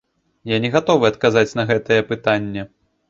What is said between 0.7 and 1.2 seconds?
гатовы